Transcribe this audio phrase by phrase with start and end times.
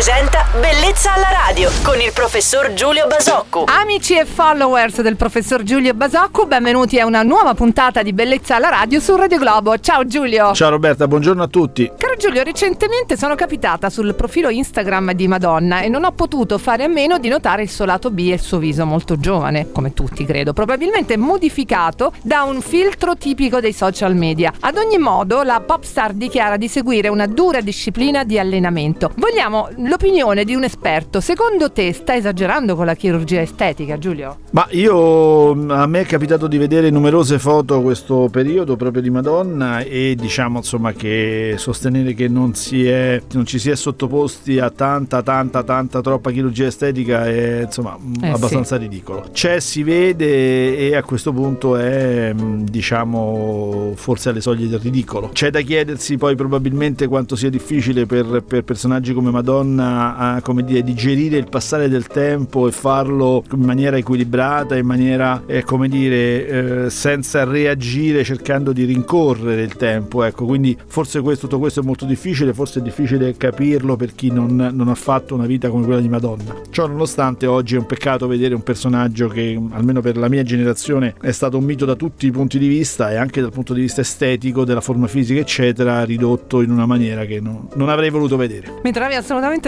[0.00, 3.64] presenta Bellezza alla radio con il professor Giulio Basocco.
[3.66, 8.70] Amici e followers del professor Giulio Basocco, benvenuti a una nuova puntata di Bellezza alla
[8.70, 9.78] radio su Radio Globo.
[9.78, 10.54] Ciao Giulio.
[10.54, 11.92] Ciao Roberta, buongiorno a tutti.
[11.98, 16.84] Caro Giulio, recentemente sono capitata sul profilo Instagram di Madonna e non ho potuto fare
[16.84, 19.92] a meno di notare il suo lato B e il suo viso molto giovane, come
[19.92, 24.50] tutti credo, probabilmente modificato da un filtro tipico dei social media.
[24.60, 29.10] Ad ogni modo, la popstar dichiara di seguire una dura disciplina di allenamento.
[29.16, 31.20] Vogliamo l'opinione di un esperto.
[31.20, 34.38] Secondo te sta esagerando con la chirurgia estetica, Giulio?
[34.52, 39.80] Ma io a me è capitato di vedere numerose foto questo periodo proprio di Madonna
[39.80, 44.70] e diciamo insomma che sostenere che non, si è, non ci si è sottoposti a
[44.70, 49.24] tanta tanta tanta troppa chirurgia estetica è insomma Eh, abbastanza ridicolo.
[49.32, 55.30] C'è, si vede e a questo punto è mh, diciamo forse alle soglie del ridicolo.
[55.32, 60.64] C'è da chiedersi poi probabilmente quanto sia difficile per, per personaggi come Madonna a, come
[60.64, 65.88] dire, digerire il passare del tempo e farlo in maniera equilibrata, in maniera eh, come
[65.88, 66.46] dire
[66.86, 70.22] eh, senza reagire cercando di rincorrere il tempo.
[70.22, 74.30] Ecco, quindi forse questo, tutto questo è molto difficile, forse è difficile capirlo per chi
[74.30, 76.54] non, non ha fatto una vita come quella di Madonna.
[76.70, 81.14] Ciò nonostante oggi è un peccato vedere un personaggio che almeno per la mia generazione
[81.20, 83.80] è stato un mito da tutti i punti di vista e anche dal punto di
[83.80, 88.36] vista estetico, della forma fisica eccetera, ridotto in una maniera che non, non avrei voluto
[88.36, 88.80] vedere.
[88.82, 89.14] Mi trovi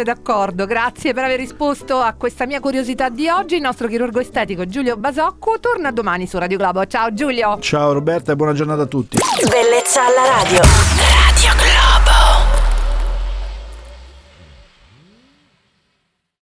[0.03, 3.57] assolutamente d'accordo, grazie per aver risposto a questa mia curiosità di oggi.
[3.57, 6.85] Il nostro chirurgo estetico Giulio Basocco torna domani su Radio Globo.
[6.87, 7.59] Ciao Giulio!
[7.61, 9.19] Ciao Roberta e buona giornata a tutti.
[9.49, 11.02] Bellezza alla radio.